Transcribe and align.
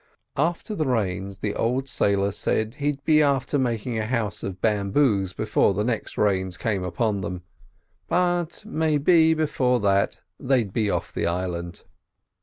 After 0.35 0.73
the 0.73 0.87
rains 0.87 1.37
the 1.41 1.53
old 1.53 1.87
sailor 1.87 2.31
said 2.31 2.77
he'd 2.81 3.03
be 3.03 3.21
after 3.21 3.59
making 3.59 3.99
a 3.99 4.07
house 4.07 4.41
of 4.41 4.59
bamboos 4.59 5.31
before 5.33 5.75
the 5.75 5.83
next 5.83 6.17
rains 6.17 6.57
came 6.57 6.83
on 6.97 7.21
them; 7.21 7.43
but, 8.07 8.63
maybe, 8.65 9.35
before 9.35 9.79
that 9.81 10.21
they'd 10.39 10.73
be 10.73 10.89
off 10.89 11.13
the 11.13 11.27
island. 11.27 11.83